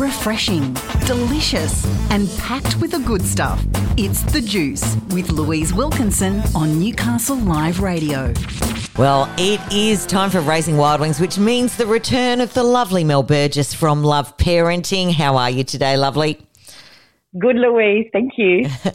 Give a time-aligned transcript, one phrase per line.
[0.00, 0.74] Refreshing,
[1.04, 3.62] delicious, and packed with the good stuff.
[3.98, 8.32] It's The Juice with Louise Wilkinson on Newcastle Live Radio.
[8.96, 13.22] Well, it is time for Raising Wildlings, which means the return of the lovely Mel
[13.22, 15.12] Burgess from Love Parenting.
[15.12, 16.40] How are you today, lovely?
[17.38, 18.08] Good, Louise.
[18.10, 18.70] Thank you.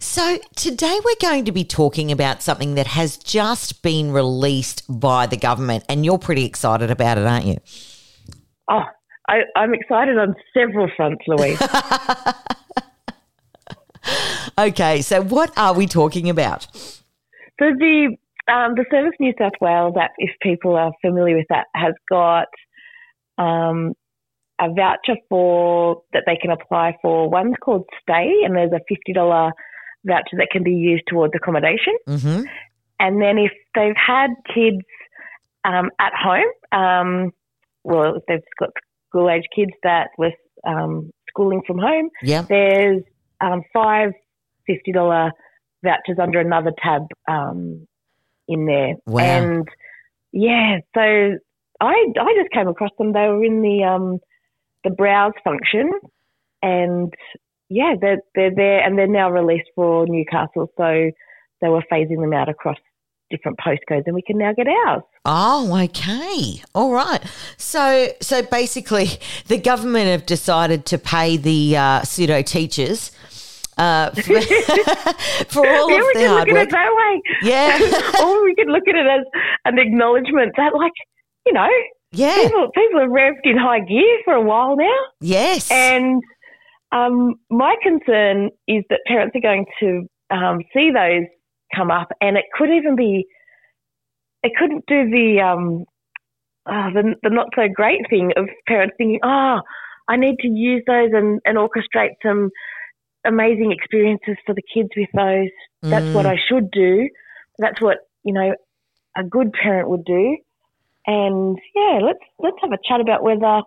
[0.00, 5.26] So, today we're going to be talking about something that has just been released by
[5.26, 7.58] the government, and you're pretty excited about it, aren't you?
[8.68, 8.82] Oh,
[9.28, 11.60] I, I'm excited on several fronts, Louise.
[14.58, 16.66] Okay, so what are we talking about?
[16.72, 18.16] so the
[18.52, 22.48] um, the Service New South Wales app, if people are familiar with that, has got
[23.36, 23.92] um,
[24.60, 27.30] a voucher for that they can apply for.
[27.30, 29.52] One's called Stay, and there's a fifty dollar
[30.04, 31.94] voucher that can be used towards accommodation.
[32.06, 32.42] hmm
[32.98, 34.84] And then if they've had kids
[35.64, 37.32] um, at home, um,
[37.84, 38.70] well, if they've got
[39.08, 40.32] school age kids that were
[40.66, 42.42] um, schooling from home, Yeah.
[42.42, 43.02] there's
[43.40, 44.10] um, five
[44.66, 45.30] fifty dollar
[45.84, 47.86] vouchers under another tab um,
[48.48, 48.94] in there.
[49.06, 49.22] Wow.
[49.22, 49.68] And
[50.32, 51.00] yeah, so
[51.80, 53.12] I I just came across them.
[53.12, 54.18] They were in the um,
[54.84, 55.90] the browse function,
[56.62, 57.12] and
[57.68, 60.70] yeah, they're they're there, and they're now released for Newcastle.
[60.76, 61.10] So
[61.60, 62.78] they were phasing them out across
[63.30, 65.02] different postcodes, and we can now get ours.
[65.24, 66.62] Oh, okay.
[66.74, 67.20] All right.
[67.56, 69.08] So, so basically,
[69.46, 73.10] the government have decided to pay the uh, pseudo teachers
[73.76, 74.40] uh, for,
[75.48, 76.68] for all yeah, of their hard look at work.
[76.68, 77.22] it that way.
[77.42, 78.22] Yeah.
[78.24, 79.24] or we can look at it as
[79.64, 80.92] an acknowledgement that, like,
[81.46, 81.68] you know,
[82.12, 82.34] Yeah.
[82.42, 85.70] people people have revved in high gear for a while now, Yes.
[85.70, 86.22] and
[86.90, 91.26] um, my concern is that parents are going to um, see those
[91.74, 93.26] come up, and it could even be,
[94.42, 95.84] it couldn't do the um,
[96.66, 99.60] uh, the, the not so great thing of parents thinking, oh,
[100.08, 102.50] I need to use those and, and orchestrate some
[103.24, 105.50] amazing experiences for the kids with those.
[105.82, 106.30] That's what Mm.
[106.32, 107.08] I should do.
[107.58, 108.54] That's what you know
[109.16, 110.36] a good parent would do.
[111.06, 113.62] And yeah, let's let's have a chat about whether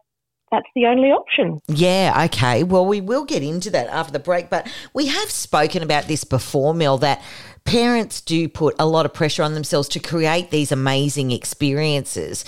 [0.52, 1.62] that's the only option.
[1.68, 2.64] Yeah, okay.
[2.64, 6.24] Well, we will get into that after the break, but we have spoken about this
[6.24, 7.22] before, Mel, that
[7.64, 12.46] parents do put a lot of pressure on themselves to create these amazing experiences.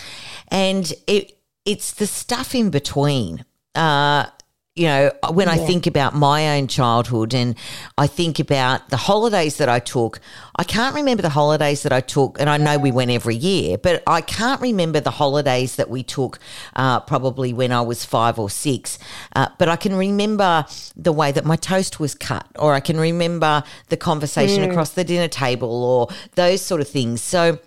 [0.50, 3.46] And it it's the stuff in between.
[3.75, 4.28] Uh
[4.75, 7.56] you know, when I think about my own childhood and
[7.95, 10.19] I think about the holidays that I took,
[10.56, 13.78] I can't remember the holidays that I took, and I know we went every year,
[13.78, 16.39] but I can't remember the holidays that we took
[16.75, 18.97] uh, probably when I was five or six.
[19.35, 23.00] Uh, but I can remember the way that my toast was cut, or I can
[23.00, 27.22] remember the conversation across the dinner table, or those sort of things.
[27.22, 27.59] So,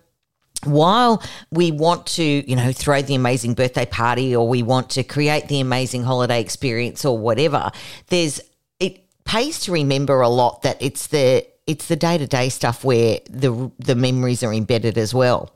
[0.66, 5.03] while we want to, you know, throw the amazing birthday party or we want to
[5.03, 7.71] create the amazing holiday experience or whatever,
[8.09, 8.41] there's
[8.81, 12.84] it pays to remember a lot that it's the it's the day to day stuff
[12.84, 15.53] where the the memories are embedded as well.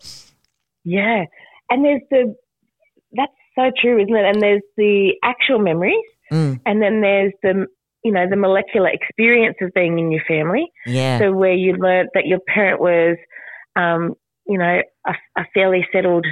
[0.85, 1.25] Yeah,
[1.69, 2.35] and there's the
[3.13, 4.25] that's so true, isn't it?
[4.25, 7.67] And there's the actual memories, Mm, and then there's the
[8.05, 10.67] you know the molecular experience of being in your family.
[10.87, 11.19] yeah.
[11.19, 13.17] So where you learnt that your parent was,
[13.77, 14.15] um,
[14.51, 16.27] you know, a, a fairly settled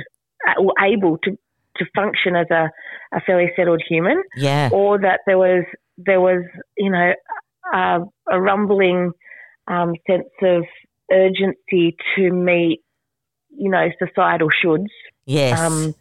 [0.58, 1.38] or able to
[1.76, 2.68] to function as a,
[3.14, 4.68] a fairly settled human, yeah.
[4.72, 5.64] or that there was
[5.96, 6.42] there was
[6.76, 7.12] you know
[7.72, 9.12] a, a rumbling
[9.68, 10.64] um, sense of
[11.12, 12.80] urgency to meet
[13.50, 14.88] you know societal shoulds
[15.24, 15.58] Yes.
[15.58, 15.94] um,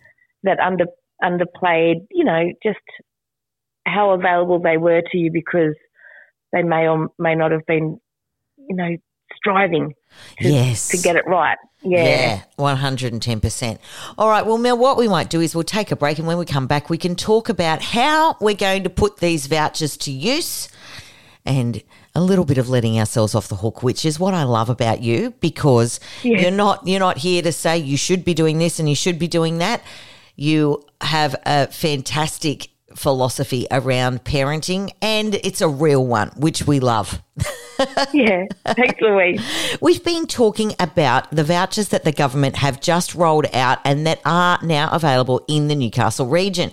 [0.43, 0.85] that under
[1.23, 2.79] underplayed you know just
[3.85, 5.75] how available they were to you because
[6.51, 7.99] they may or may not have been
[8.57, 8.97] you know
[9.35, 9.93] striving
[10.39, 10.89] to, yes.
[10.89, 12.03] to get it right yeah.
[12.03, 13.77] Yeah, 110%.
[14.17, 16.37] All right, well, Mel, what we might do is we'll take a break, and when
[16.37, 20.11] we come back, we can talk about how we're going to put these vouchers to
[20.11, 20.69] use
[21.45, 21.81] and
[22.13, 25.01] a little bit of letting ourselves off the hook, which is what I love about
[25.01, 26.41] you because Yeah.
[26.41, 29.17] you're not you're not here to say you should be doing this and you should
[29.17, 29.81] be doing that.
[30.35, 37.21] You have a fantastic philosophy around parenting and it's a real one, which we love.
[38.13, 39.41] yeah thanks louise
[39.81, 44.19] We've been talking about the vouchers that the government have just rolled out and that
[44.25, 46.71] are now available in the Newcastle region.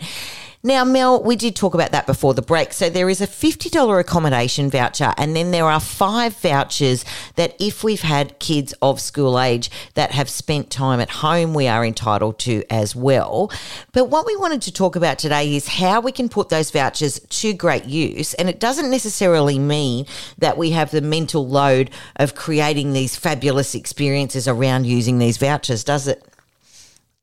[0.67, 2.73] Now, Mel, we did talk about that before the break.
[2.73, 7.05] So there is a $50 accommodation voucher, and then there are five vouchers
[7.37, 11.69] that if we've had kids of school age that have spent time at home, we
[11.69, 13.53] are entitled to as well.
[13.93, 17.21] But what we wanted to talk about today is how we can put those vouchers
[17.21, 18.33] to great use.
[18.33, 20.07] And it doesn't necessarily mean
[20.39, 25.85] that we have the mental load of creating these fabulous experiences around using these vouchers,
[25.85, 26.27] does it?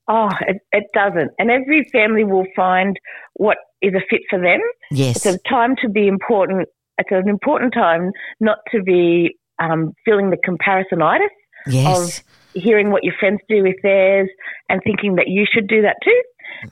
[0.08, 1.30] Oh, it, it doesn't.
[1.38, 2.98] And every family will find
[3.34, 4.60] what is a fit for them.
[4.90, 5.24] Yes.
[5.24, 6.68] It's a time to be important.
[6.98, 8.10] It's an important time
[8.40, 11.28] not to be um, feeling the comparisonitis
[11.66, 12.22] yes.
[12.54, 14.28] hearing what your friends do with theirs
[14.68, 16.22] and thinking that you should do that too.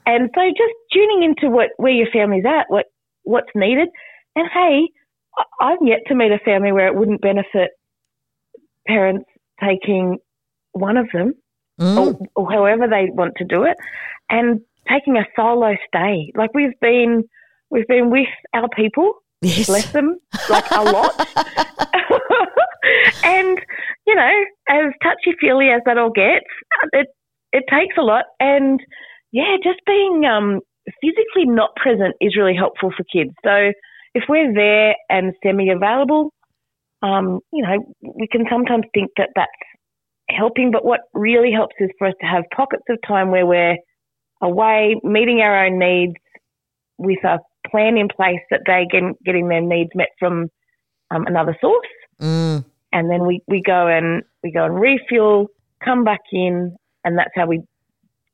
[0.05, 2.85] And so just tuning into what where your family's at, what
[3.23, 3.89] what's needed.
[4.35, 4.87] And hey,
[5.59, 7.71] I've yet to meet a family where it wouldn't benefit
[8.87, 9.25] parents
[9.61, 10.17] taking
[10.71, 11.33] one of them
[11.81, 11.97] Mm.
[11.97, 13.75] or, or however they want to do it
[14.29, 16.31] and taking a solo stay.
[16.35, 17.23] Like we've been
[17.71, 19.65] we've been with our people yes.
[19.67, 20.17] bless them
[20.49, 21.27] like a lot.
[23.23, 23.59] and
[24.05, 24.31] you know,
[24.69, 26.45] as touchy feely as that all gets,
[26.93, 27.07] it
[27.51, 28.25] it takes a lot.
[28.39, 28.79] And
[29.31, 30.59] yeah, just being um,
[31.01, 33.33] physically not present is really helpful for kids.
[33.43, 33.71] So
[34.13, 36.33] if we're there and semi available,
[37.01, 39.51] um, you know, we can sometimes think that that's
[40.37, 40.71] helping.
[40.71, 43.77] But what really helps is for us to have pockets of time where we're
[44.41, 46.15] away, meeting our own needs
[46.97, 47.39] with a
[47.69, 50.49] plan in place that they get getting their needs met from
[51.11, 51.87] um, another source,
[52.21, 52.63] Mm.
[52.93, 55.47] and then we, we go and we go and refuel,
[55.83, 57.61] come back in, and that's how we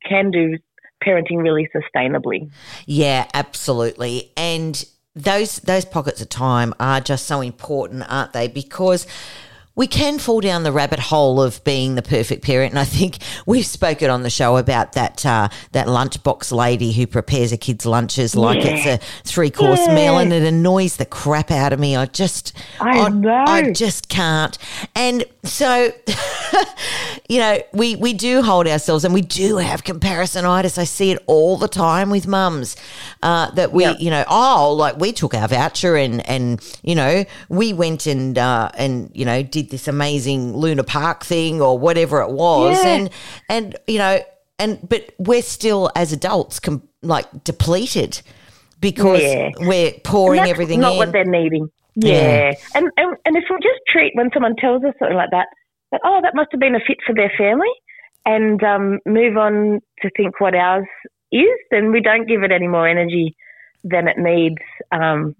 [0.07, 0.57] can do
[1.03, 2.49] parenting really sustainably.
[2.85, 4.31] Yeah, absolutely.
[4.35, 4.83] And
[5.15, 8.47] those those pockets of time are just so important, aren't they?
[8.47, 9.07] Because
[9.77, 13.19] we can fall down the rabbit hole of being the perfect parent, and I think
[13.45, 17.85] we've spoken on the show about that uh, that lunchbox lady who prepares her kids'
[17.85, 18.71] lunches like Yeah.
[18.75, 19.95] it's a three course Yeah.
[19.95, 21.95] meal, and it annoys the crap out of me.
[21.95, 22.51] I just,
[22.81, 23.45] I know.
[23.47, 24.57] I just can't.
[24.95, 25.91] And so,
[27.29, 30.77] you know, we we do hold ourselves, and we do have comparisonitis.
[30.77, 32.75] I see it all the time with mums
[33.21, 33.95] uh, that we, Yeah.
[33.99, 38.37] you know, oh, like we took our voucher and and you know we went and
[38.37, 42.89] uh, and you know did this amazing Luna Park thing or whatever it was, Yeah.
[42.95, 43.09] and
[43.49, 44.19] and you know
[44.59, 48.21] and but we're still as adults com- like depleted
[48.79, 49.49] because Yeah.
[49.59, 50.97] we're pouring everything not in.
[50.97, 51.69] what they're needing.
[51.95, 52.11] Yeah.
[52.13, 52.53] Yeah.
[52.75, 55.47] And, and and if we just treat when someone tells us something like that,
[55.91, 57.71] that oh, that must have been a fit for their family,
[58.25, 60.87] and um, move on to think what ours
[61.31, 63.35] is, then we don't give it any more energy
[63.83, 64.61] than it needs.
[64.91, 65.35] Um,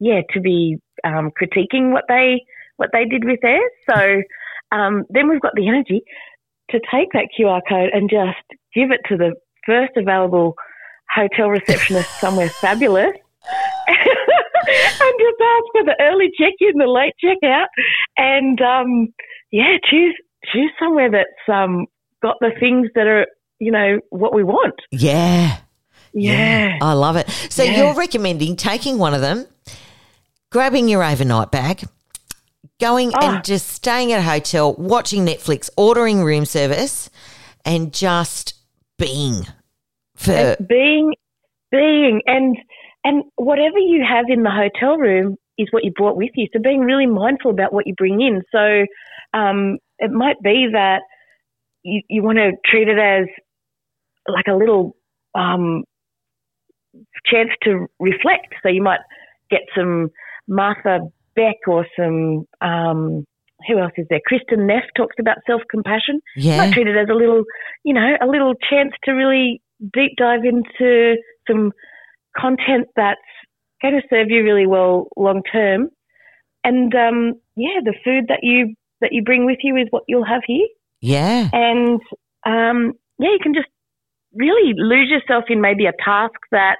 [0.00, 2.42] yeah, to be um, critiquing what they
[2.76, 3.70] what they did with theirs.
[3.88, 4.22] So
[4.76, 6.02] um, then we've got the energy
[6.70, 9.34] to take that QR code and just give it to the
[9.66, 10.54] first available
[11.14, 13.12] hotel receptionist somewhere fabulous
[13.88, 17.68] and just ask for the early check in, the late check out,
[18.16, 19.12] and um,
[19.52, 20.16] yeah, choose
[20.52, 21.86] choose somewhere that's um,
[22.22, 23.26] got the things that are
[23.60, 24.74] you know what we want.
[24.90, 25.58] yeah.
[26.14, 27.30] Yeah, I love it.
[27.48, 27.84] So Yeah.
[27.84, 29.46] you're recommending taking one of them,
[30.50, 31.84] grabbing your overnight bag,
[32.80, 33.18] going Oh.
[33.36, 37.08] and just staying at a hotel, watching Netflix, ordering room service,
[37.64, 38.54] and just
[38.98, 39.46] being
[40.14, 41.14] for And being
[41.70, 42.58] being and
[43.04, 46.46] and whatever you have in the hotel room is what you brought with you.
[46.52, 48.42] So being really mindful about what you bring in.
[48.52, 48.84] So
[49.32, 51.00] um, it might be that
[51.82, 53.26] you, you want to treat it as
[54.28, 54.96] like a little
[55.34, 55.84] um,
[57.26, 58.54] chance to reflect.
[58.62, 59.00] So you might
[59.50, 60.08] get some
[60.48, 61.00] Martha
[61.34, 63.24] Beck or some um,
[63.68, 64.20] who else is there?
[64.30, 66.58] Kristin Neff talks about self compassion yeah.
[66.58, 67.44] might treat it as a little,
[67.84, 69.62] you know, a little chance to really
[69.94, 71.72] deep dive into some
[72.36, 73.20] content that's
[73.80, 75.88] going to serve you really well long term.
[76.64, 80.24] And um, yeah, the food that you that you bring with you is what you'll
[80.24, 80.66] have here.
[81.00, 81.50] Yeah.
[81.52, 82.00] And
[82.46, 83.68] um, yeah, you can just
[84.34, 86.76] really lose yourself in maybe a task that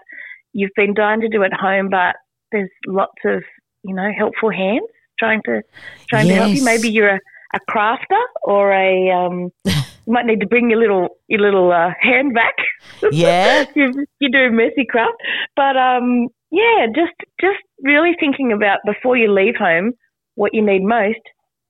[0.53, 2.17] you've been dying to do at home, but
[2.51, 3.43] there's lots of
[3.83, 4.89] you know helpful hands
[5.19, 5.63] trying to
[6.09, 6.65] trying to help you.
[6.65, 7.21] Maybe you're a,
[7.55, 11.91] a crafter or a um, you might need to bring your little your little uh,
[12.01, 12.55] hand back.
[13.11, 13.65] Yeah.
[13.75, 15.17] you, you do messy craft,
[15.57, 19.93] but um, yeah, just just really thinking about before you leave home
[20.37, 21.19] what you need most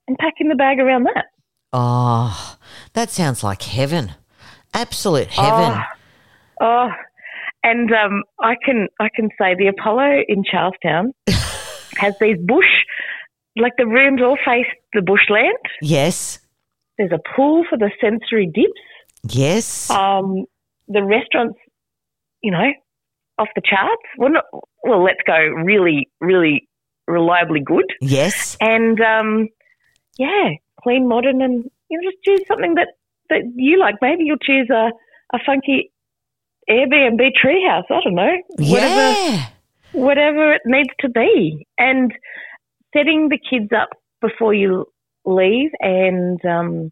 [0.08, 1.26] and packing the bag around that.
[1.72, 2.56] Oh,
[2.92, 4.12] that sounds like heaven.
[4.74, 5.80] Absolute heaven.
[6.60, 6.88] Oh, oh.
[7.62, 11.12] and um, I can I can say the Apollo in Charlestown
[11.96, 12.64] has these bush,
[13.56, 15.58] like the rooms all face the bushland.
[15.80, 16.38] Yes.
[16.98, 19.34] There's a pool for the sensory dips.
[19.34, 19.90] Yes.
[19.90, 20.44] Um,
[20.88, 21.58] the restaurants,
[22.42, 22.72] you know,
[23.38, 24.02] off the charts.
[24.18, 24.44] Well, not,
[24.82, 26.68] well, let's go really, really
[27.06, 27.86] reliably good.
[28.00, 28.56] yes.
[28.60, 29.48] And um,
[30.18, 30.50] yeah,
[30.82, 32.88] clean, modern, and you know, just choose something that,
[33.30, 33.96] that you like.
[34.00, 34.90] Maybe you'll choose a,
[35.34, 35.90] a funky
[36.70, 37.84] Airbnb treehouse.
[37.90, 38.36] I don't know.
[38.58, 39.46] Whatever, Yeah.
[39.92, 41.66] whatever it needs to be.
[41.78, 42.12] And
[42.94, 43.88] setting the kids up
[44.20, 44.86] before you
[45.24, 46.90] leave and um,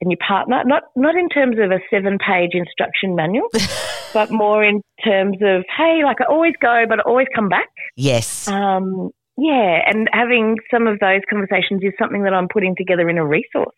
[0.00, 3.48] and your partner, not not in terms of a seven page instruction manual,
[4.12, 7.68] but more in terms of hey, like I always go, but I always come back.
[7.96, 8.48] Yes.
[8.48, 13.18] Um, yeah, and having some of those conversations is something that I'm putting together in
[13.18, 13.74] a resource.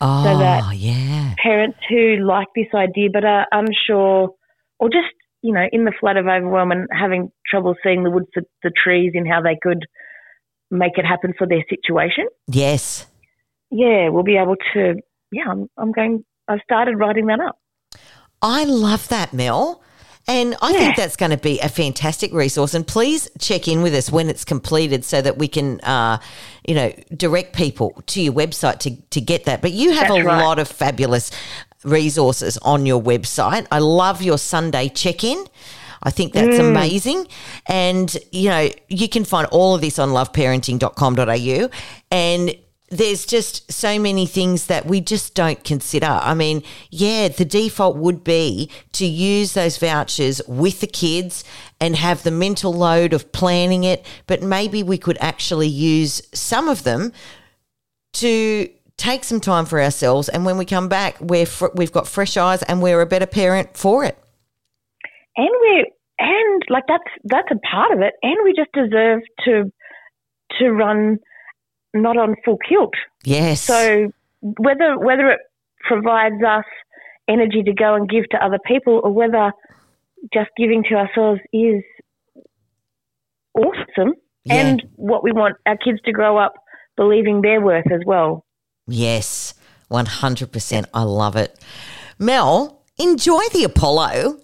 [0.00, 1.34] Oh, that- yeah.
[1.42, 4.30] Parents who like this idea but are unsure,
[4.78, 8.24] or just you know in the flood of overwhelm and having trouble seeing the wood
[8.32, 9.86] for the trees in how they could
[10.70, 12.26] make it happen for their situation.
[12.46, 13.06] Yes.
[13.70, 14.94] Yeah, we'll be able to.
[15.32, 16.24] Yeah, I'm, I'm going.
[16.48, 17.58] I've started writing that up.
[18.42, 19.82] I love that, Mel.
[20.30, 22.72] And I think that's going to be a fantastic resource.
[22.74, 26.18] And please check in with us when it's completed so that we can, uh,
[26.66, 29.60] you know, direct people to your website to, to get that.
[29.60, 30.40] But you have That's a right.
[30.42, 31.32] lot of fabulous
[31.82, 33.66] resources on your website.
[33.72, 35.44] I love your Sunday check in.
[36.02, 36.70] I think that's Mm.
[36.70, 37.26] amazing.
[37.66, 41.68] And, you know, you can find all of this on loveparenting.com.au.
[42.10, 42.54] And
[42.90, 46.06] there's just so many things that we just don't consider.
[46.06, 51.44] I mean, yeah, the default would be to use those vouchers with the kids
[51.80, 56.68] and have the mental load of planning it, but maybe we could actually use some
[56.68, 57.12] of them
[58.14, 62.06] to take some time for ourselves and when we come back we're fr- we've got
[62.06, 64.18] fresh eyes and we're a better parent for it.
[65.38, 65.86] and we're
[66.18, 69.72] and like that's that's a part of it and we just deserve to
[70.58, 71.18] to run
[71.94, 72.94] not on full kilt
[73.24, 73.60] Yes.
[73.62, 74.10] so
[74.42, 75.40] whether whether it
[75.80, 76.64] provides us
[77.28, 79.52] energy to go and give to other people or whether
[80.32, 81.82] just giving to ourselves is
[83.54, 84.54] awesome Yeah.
[84.66, 86.54] and what we want our kids to grow up
[86.96, 88.44] believing their worth as well
[88.92, 89.54] Yes,
[89.88, 90.86] 100%.
[90.92, 91.56] I love it.
[92.18, 94.38] Mel, enjoy the Apollo.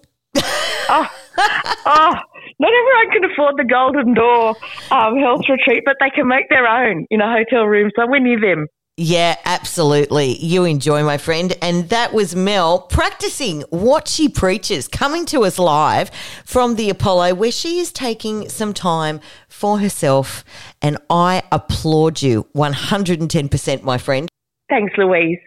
[0.89, 1.07] oh,
[1.85, 2.13] oh,
[2.59, 4.55] not everyone can afford the Golden Door
[4.91, 8.39] um, health retreat, but they can make their own in a hotel room somewhere near
[8.39, 8.67] them.
[8.99, 10.43] Yeah, absolutely.
[10.43, 11.55] You enjoy, my friend.
[11.61, 16.09] And that was Mel practicing what she preaches, coming to us live
[16.43, 20.43] from the Apollo, where she is taking some time for herself.
[20.81, 24.27] And I applaud you 110%, my friend.
[24.67, 25.37] Thanks, Louise.